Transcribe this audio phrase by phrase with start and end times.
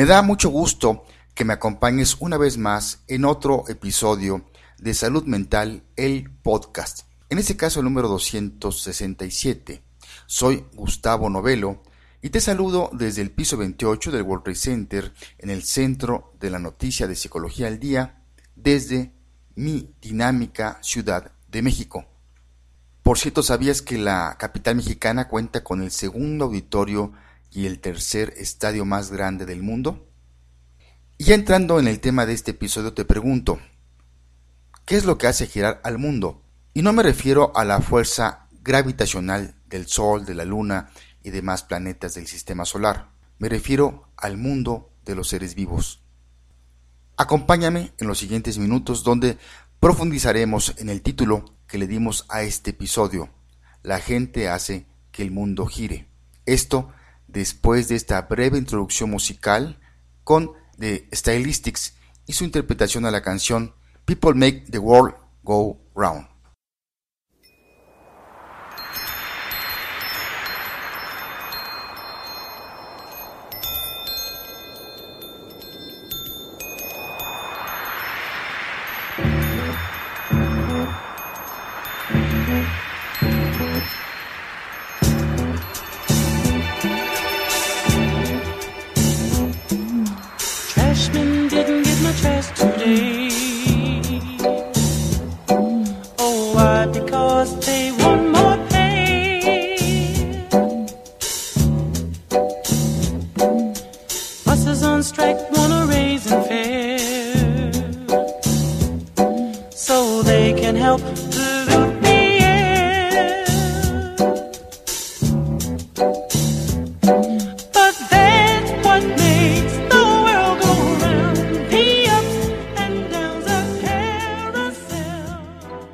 [0.00, 4.46] Me da mucho gusto que me acompañes una vez más en otro episodio
[4.78, 7.00] de Salud Mental, el podcast.
[7.28, 9.82] En este caso el número 267.
[10.24, 11.82] Soy Gustavo Novelo
[12.22, 16.48] y te saludo desde el piso 28 del World Trade Center en el centro de
[16.48, 18.22] la noticia de Psicología al Día
[18.56, 19.12] desde
[19.54, 22.06] mi dinámica Ciudad de México.
[23.02, 27.12] Por cierto, ¿sabías que la capital mexicana cuenta con el segundo auditorio
[27.50, 30.08] y el tercer estadio más grande del mundo?
[31.18, 33.60] Y ya entrando en el tema de este episodio te pregunto,
[34.86, 36.42] ¿qué es lo que hace girar al mundo?
[36.72, 40.90] Y no me refiero a la fuerza gravitacional del Sol, de la Luna
[41.22, 43.10] y demás planetas del Sistema Solar.
[43.38, 46.02] Me refiero al mundo de los seres vivos.
[47.16, 49.36] Acompáñame en los siguientes minutos donde
[49.78, 53.30] profundizaremos en el título que le dimos a este episodio.
[53.82, 56.08] La gente hace que el mundo gire.
[56.46, 56.92] Esto
[57.32, 59.78] después de esta breve introducción musical
[60.24, 61.94] con The Stylistics
[62.26, 66.26] y su interpretación a la canción People Make the World Go Round.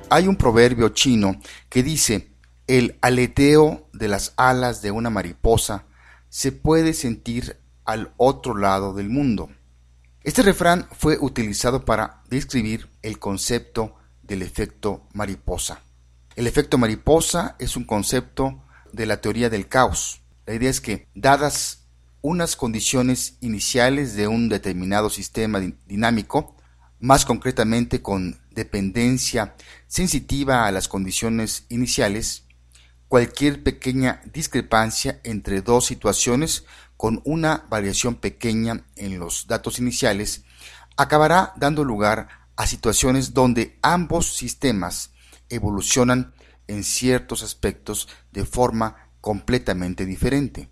[0.09, 1.37] Hay un proverbio chino
[1.69, 2.31] que dice,
[2.66, 5.84] el aleteo de las alas de una mariposa
[6.31, 9.50] se puede sentir al otro lado del mundo.
[10.22, 13.96] Este refrán fue utilizado para describir el concepto
[14.26, 15.82] del efecto mariposa.
[16.34, 20.20] El efecto mariposa es un concepto de la teoría del caos.
[20.47, 21.87] La idea es que, dadas
[22.20, 26.56] unas condiciones iniciales de un determinado sistema dinámico,
[26.98, 29.54] más concretamente con dependencia
[29.86, 32.44] sensitiva a las condiciones iniciales,
[33.09, 36.65] cualquier pequeña discrepancia entre dos situaciones
[36.97, 40.44] con una variación pequeña en los datos iniciales
[40.97, 45.12] acabará dando lugar a situaciones donde ambos sistemas
[45.49, 46.34] evolucionan
[46.67, 50.69] en ciertos aspectos de forma completamente diferente.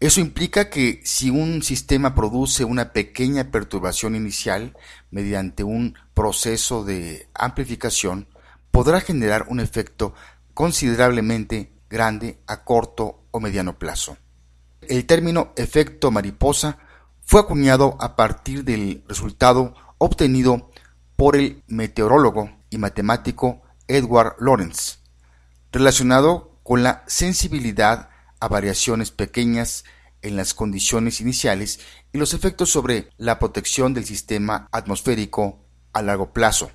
[0.00, 4.76] Eso implica que si un sistema produce una pequeña perturbación inicial
[5.12, 8.26] mediante un proceso de amplificación,
[8.72, 10.12] podrá generar un efecto
[10.54, 14.16] considerablemente grande a corto o mediano plazo.
[14.80, 16.78] El término efecto mariposa
[17.20, 20.72] fue acuñado a partir del resultado obtenido
[21.16, 24.98] por el meteorólogo y matemático Edward Lorenz,
[25.70, 28.08] relacionado con la sensibilidad
[28.40, 29.84] a variaciones pequeñas
[30.22, 31.80] en las condiciones iniciales
[32.12, 36.70] y los efectos sobre la protección del sistema atmosférico a largo plazo.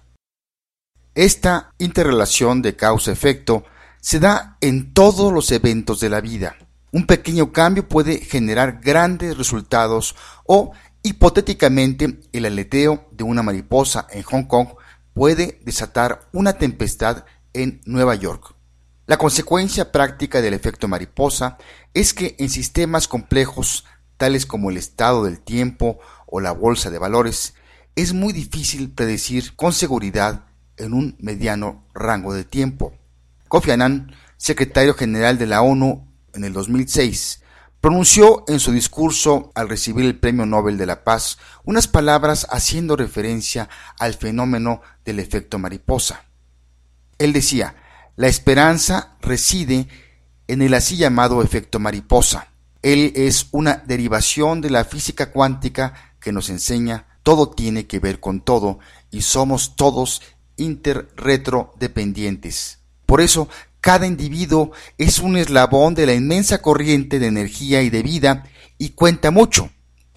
[1.15, 3.63] Esta interrelación de causa-efecto
[4.01, 6.55] se da en todos los eventos de la vida.
[6.91, 10.15] Un pequeño cambio puede generar grandes resultados
[10.45, 10.71] o,
[11.03, 14.69] hipotéticamente, el aleteo de una mariposa en Hong Kong
[15.13, 18.55] puede desatar una tempestad en Nueva York.
[19.05, 21.57] La consecuencia práctica del efecto mariposa
[21.93, 23.85] es que en sistemas complejos
[24.17, 27.53] tales como el estado del tiempo o la bolsa de valores,
[27.95, 32.93] es muy difícil predecir con seguridad en un mediano rango de tiempo.
[33.47, 37.41] Kofi Annan, secretario general de la ONU en el 2006,
[37.87, 42.97] pronunció en su discurso al recibir el Premio Nobel de la Paz unas palabras haciendo
[42.97, 46.25] referencia al fenómeno del efecto mariposa.
[47.17, 47.77] Él decía,
[48.17, 49.87] la esperanza reside
[50.49, 52.49] en el así llamado efecto mariposa.
[52.81, 58.19] Él es una derivación de la física cuántica que nos enseña todo tiene que ver
[58.19, 58.79] con todo
[59.11, 60.21] y somos todos
[60.57, 62.79] interretrodependientes.
[63.05, 63.47] Por eso,
[63.81, 68.43] cada individuo es un eslabón de la inmensa corriente de energía y de vida
[68.77, 69.69] y cuenta mucho.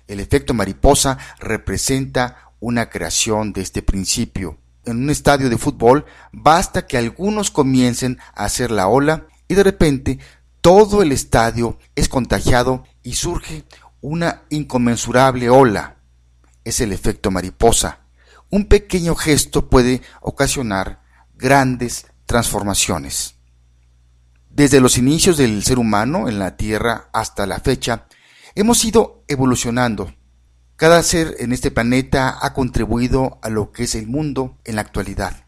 [0.07, 6.87] El efecto mariposa representa una creación de este principio en un estadio de fútbol, basta
[6.87, 10.19] que algunos comiencen a hacer la ola y de repente
[10.61, 13.65] todo el estadio es contagiado y surge
[14.01, 15.97] una inconmensurable ola.
[16.65, 18.01] Es el efecto mariposa.
[18.51, 21.03] Un pequeño gesto puede ocasionar
[21.35, 23.37] grandes transformaciones.
[24.51, 28.07] Desde los inicios del ser humano en la Tierra hasta la fecha,
[28.57, 30.13] hemos ido evolucionando.
[30.75, 34.83] Cada ser en este planeta ha contribuido a lo que es el mundo en la
[34.83, 35.45] actualidad.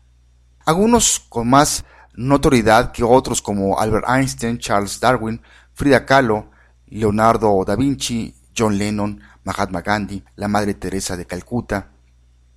[0.65, 1.85] Algunos con más
[2.15, 5.43] notoriedad que otros como Albert Einstein, Charles Darwin,
[5.75, 6.51] Frida Kahlo,
[6.87, 11.91] Leonardo da Vinci, John Lennon, Mahatma Gandhi, la Madre Teresa de Calcuta,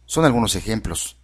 [0.06, 1.18] son algunos ejemplos.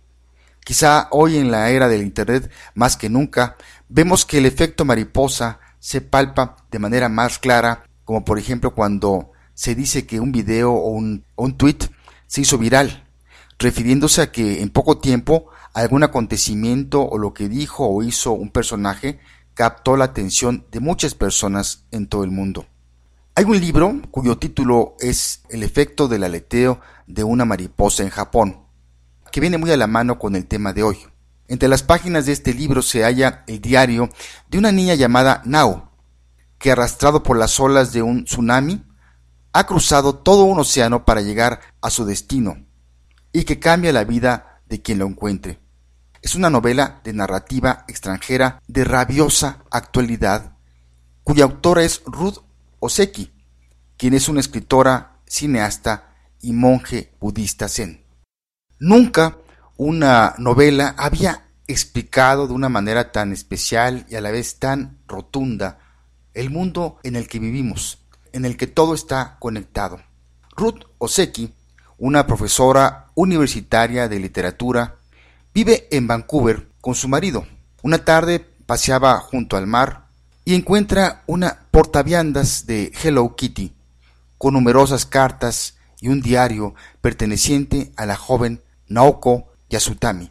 [0.63, 3.57] Quizá hoy en la era del Internet, más que nunca,
[3.89, 9.31] vemos que el efecto mariposa se palpa de manera más clara, como por ejemplo cuando
[9.53, 11.79] se dice que un video o un, un tweet
[12.27, 13.07] se hizo viral,
[13.57, 18.49] refiriéndose a que en poco tiempo algún acontecimiento o lo que dijo o hizo un
[18.49, 19.19] personaje
[19.53, 22.65] captó la atención de muchas personas en todo el mundo.
[23.35, 28.65] Hay un libro cuyo título es El efecto del aleteo de una mariposa en Japón,
[29.31, 30.97] que viene muy a la mano con el tema de hoy.
[31.47, 34.09] Entre las páginas de este libro se halla el diario
[34.49, 35.91] de una niña llamada Nao,
[36.57, 38.85] que arrastrado por las olas de un tsunami,
[39.53, 42.65] ha cruzado todo un océano para llegar a su destino,
[43.33, 45.59] y que cambia la vida de quien lo encuentre.
[46.21, 50.53] Es una novela de narrativa extranjera de rabiosa actualidad,
[51.23, 52.37] cuya autora es Ruth
[52.79, 53.31] Oseki,
[53.97, 58.00] quien es una escritora, cineasta y monje budista zen.
[58.81, 59.37] Nunca
[59.77, 65.77] una novela había explicado de una manera tan especial y a la vez tan rotunda
[66.33, 67.99] el mundo en el que vivimos,
[68.33, 70.01] en el que todo está conectado.
[70.57, 71.53] Ruth Oseki,
[71.99, 74.95] una profesora universitaria de literatura,
[75.53, 77.45] vive en Vancouver con su marido.
[77.83, 80.07] Una tarde paseaba junto al mar
[80.43, 83.75] y encuentra una portaviandas de Hello Kitty
[84.39, 90.29] con numerosas cartas y un diario perteneciente a la joven Naoko Yasutami,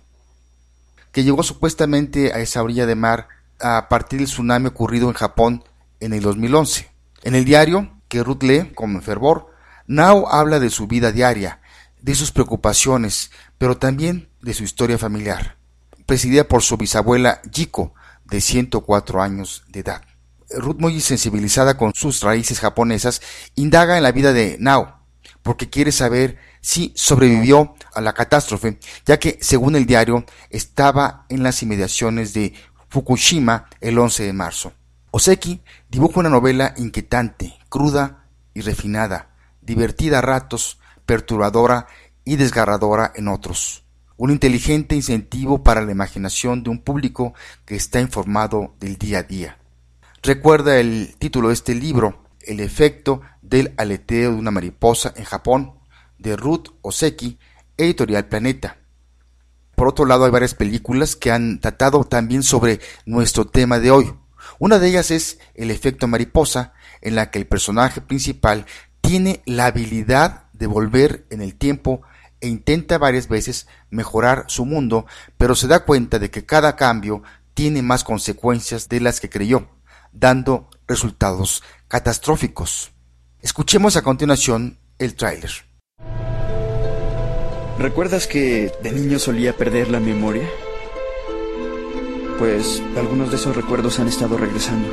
[1.13, 3.29] que llegó supuestamente a esa orilla de mar
[3.59, 5.65] a partir del tsunami ocurrido en Japón
[5.99, 6.91] en el 2011.
[7.23, 9.51] En el diario, que Ruth lee con fervor,
[9.87, 11.61] Nao habla de su vida diaria,
[12.01, 15.57] de sus preocupaciones, pero también de su historia familiar,
[16.07, 20.03] presidida por su bisabuela Jiko, de 104 años de edad.
[20.51, 23.23] Ruth, muy sensibilizada con sus raíces japonesas,
[23.55, 25.01] indaga en la vida de Nao,
[25.43, 31.43] porque quiere saber si sobrevivió a la catástrofe, ya que, según el diario, estaba en
[31.43, 32.55] las inmediaciones de
[32.89, 34.73] Fukushima el 11 de marzo.
[35.13, 39.31] Oseki dibuja una novela inquietante, cruda y refinada,
[39.61, 41.87] divertida a ratos, perturbadora
[42.25, 43.85] y desgarradora en otros.
[44.17, 47.35] Un inteligente incentivo para la imaginación de un público
[47.65, 49.59] que está informado del día a día.
[50.23, 55.80] Recuerda el título de este libro, El efecto del aleteo de una mariposa en Japón,
[56.21, 57.39] de Ruth Oseki,
[57.77, 58.79] editorial Planeta.
[59.75, 64.13] Por otro lado, hay varias películas que han tratado también sobre nuestro tema de hoy.
[64.59, 68.67] Una de ellas es El efecto mariposa, en la que el personaje principal
[69.01, 72.03] tiene la habilidad de volver en el tiempo
[72.43, 75.07] e intenta varias veces mejorar su mundo,
[75.39, 77.23] pero se da cuenta de que cada cambio
[77.55, 79.69] tiene más consecuencias de las que creyó,
[80.13, 82.93] dando resultados catastróficos.
[83.41, 85.70] Escuchemos a continuación el tráiler.
[87.81, 90.47] ¿Recuerdas que de niño solía perder la memoria?
[92.39, 94.87] Pues algunos de esos recuerdos han estado regresando.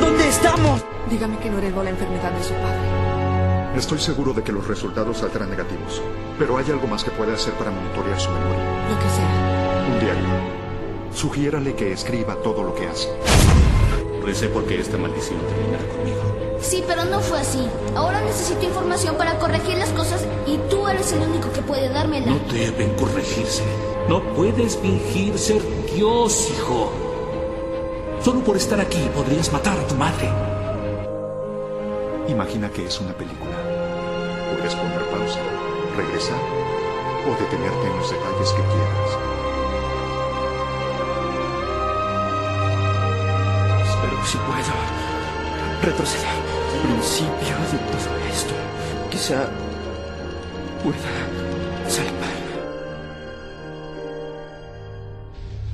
[0.00, 0.84] ¿Dónde estamos?
[1.10, 3.78] Dígame que no heredó la enfermedad de su padre.
[3.78, 6.00] Estoy seguro de que los resultados saldrán negativos,
[6.38, 8.88] pero hay algo más que puede hacer para monitorear su memoria.
[8.88, 9.88] Lo que sea.
[9.92, 10.51] Un diario.
[11.22, 13.08] Sugiérale que escriba todo lo que hace.
[14.24, 16.58] Recé porque esta maldición terminara conmigo.
[16.60, 17.64] Sí, pero no fue así.
[17.94, 22.26] Ahora necesito información para corregir las cosas y tú eres el único que puede dármela.
[22.26, 23.62] No deben corregirse.
[24.08, 25.62] No puedes fingir ser
[25.94, 26.90] Dios, hijo.
[28.20, 30.28] Solo por estar aquí podrías matar a tu madre.
[32.26, 33.56] Imagina que es una película.
[34.56, 35.38] Puedes poner pausa,
[35.96, 36.40] regresar
[37.24, 39.31] o detenerte en los detalles que quieras.
[44.24, 44.72] Sí puedo.
[45.82, 46.28] Retroceder.
[46.82, 48.54] Principio de todo esto.
[49.10, 49.48] Quizá
[50.82, 52.32] pueda salvar.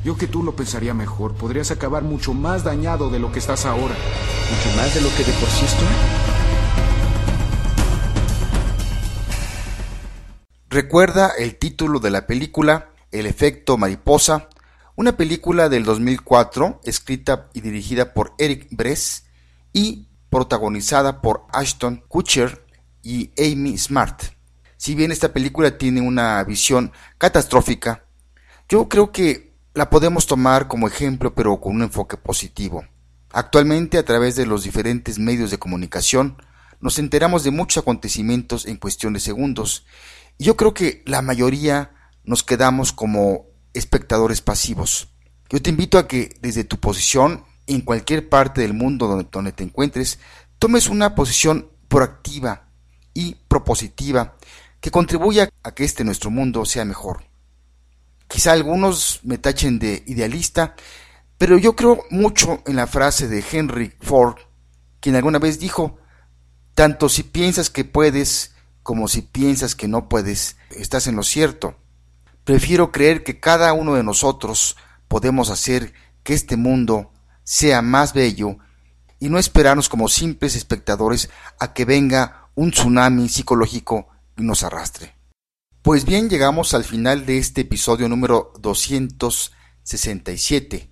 [0.05, 1.35] Yo que tú lo pensaría mejor.
[1.35, 3.95] Podrías acabar mucho más dañado de lo que estás ahora.
[4.51, 5.87] Mucho más de lo que de por sí estoy.
[10.71, 14.49] Recuerda el título de la película El efecto mariposa,
[14.99, 19.27] una película del 2004 escrita y dirigida por Eric Bress
[19.73, 22.67] y protagonizada por Ashton Kutcher
[23.01, 24.21] y Amy Smart.
[24.77, 28.07] Si bien esta película tiene una visión catastrófica,
[28.69, 32.85] yo creo que la podemos tomar como ejemplo pero con un enfoque positivo.
[33.31, 36.43] Actualmente a través de los diferentes medios de comunicación
[36.81, 39.87] nos enteramos de muchos acontecimientos en cuestión de segundos
[40.39, 41.93] y yo creo que la mayoría
[42.25, 43.47] nos quedamos como
[43.79, 45.09] espectadores pasivos.
[45.49, 49.65] Yo te invito a que desde tu posición en cualquier parte del mundo donde, te
[49.65, 50.19] encuentres
[50.59, 52.69] tomes una posición proactiva
[53.15, 54.37] y propositiva
[54.81, 57.25] que contribuya a que este nuestro mundo sea mejor.
[58.27, 60.75] Quizá algunos me tachen de idealista,
[61.39, 64.37] pero yo creo mucho en la frase de Henry Ford,
[65.01, 65.99] quien alguna vez dijo,
[66.75, 71.77] tanto si piensas que puedes como si piensas que no puedes, estás en lo cierto.
[72.49, 77.13] Prefiero creer que cada uno de nosotros podemos hacer que este mundo
[77.45, 78.57] sea más bello
[79.21, 81.29] y no esperarnos como simples espectadores
[81.61, 85.15] a que venga un tsunami psicológico y nos arrastre.
[85.83, 90.91] Pues bien, llegamos al final de este episodio número 267.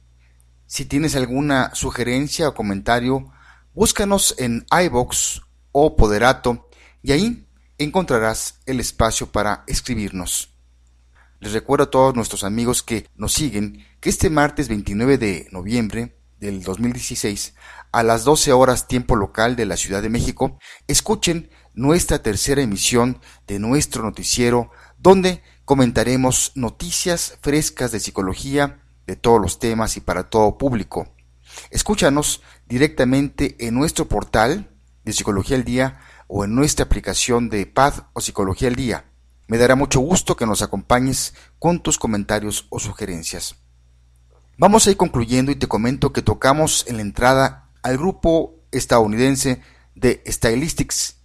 [0.67, 3.33] Si tienes alguna sugerencia o comentario,
[3.73, 5.41] búscanos en iBox
[5.73, 6.69] o Poderato
[7.03, 7.49] y ahí
[7.79, 10.53] encontrarás el espacio para escribirnos.
[11.38, 16.16] Les recuerdo a todos nuestros amigos que nos siguen que este martes 29 de noviembre
[16.40, 17.55] del 2016
[17.93, 23.21] a las 12 horas tiempo local de la Ciudad de México, escuchen nuestra tercera emisión
[23.47, 30.31] de nuestro noticiero donde comentaremos noticias frescas de psicología de todos los temas y para
[30.31, 31.14] todo público.
[31.71, 34.71] Escúchanos directamente en nuestro portal
[35.05, 39.05] de Psicología al Día o en nuestra aplicación de Paz o Psicología al Día.
[39.47, 43.57] Me dará mucho gusto que nos acompañes con tus comentarios o sugerencias.
[44.59, 49.61] Vamos a ir concluyendo y te comento que tocamos en la entrada al grupo estadounidense
[49.95, 51.17] de Stylistics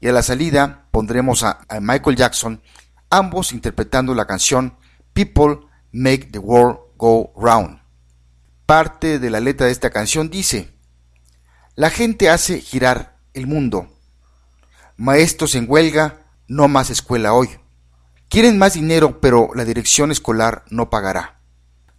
[0.00, 2.62] y a la salida pondremos a, Michael Jackson,
[3.10, 4.76] ambos interpretando la canción
[5.12, 5.60] People
[5.92, 7.80] Make the World Go Round.
[8.66, 10.74] Parte de la letra de esta canción dice,
[11.74, 13.88] La gente hace girar el mundo.
[14.96, 17.50] Maestros en huelga, no más escuela hoy.
[18.28, 21.40] Quieren más dinero, pero la dirección escolar no pagará.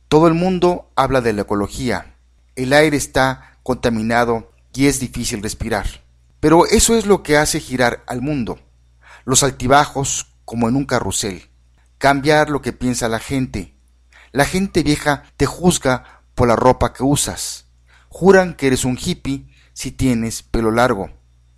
[0.08, 2.16] Todo el mundo habla de la ecología.
[2.56, 5.86] El aire está contaminado y es difícil respirar.
[6.40, 8.60] Pero eso es lo que hace girar al mundo.
[9.26, 11.50] Los altibajos como en un carrusel.
[11.98, 13.76] Cambiar lo que piensa la gente.
[14.32, 17.66] La gente vieja te juzga por la ropa que usas.
[18.08, 21.10] Juran que eres un hippie si tienes pelo largo.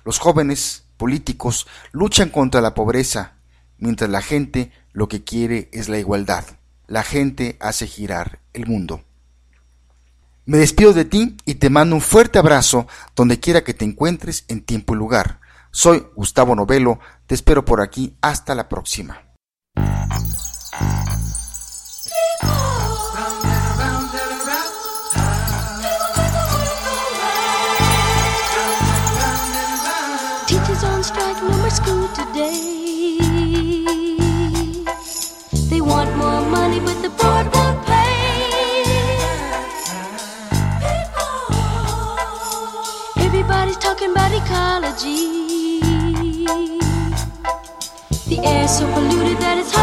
[0.05, 3.38] Los jóvenes políticos luchan contra la pobreza,
[3.79, 6.44] mientras la gente lo que quiere es la igualdad.
[6.86, 9.01] La gente hace girar el mundo.
[10.46, 14.46] Me despido de ti y te mando un fuerte abrazo donde quiera que te encuentres
[14.50, 15.39] en tiempo y lugar.
[15.72, 19.28] Soy Gustavo Novelo, te espero por aquí, hasta la próxima.
[45.01, 45.79] The
[48.44, 49.78] air's so polluted that it's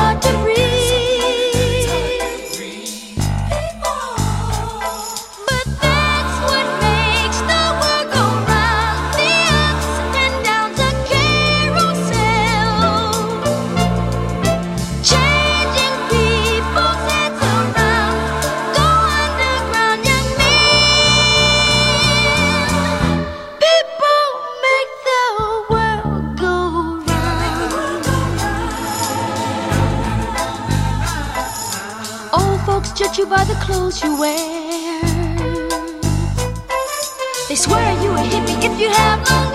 [33.28, 35.00] by the clothes you wear.
[37.49, 39.45] They swear you a hippie if you have hair.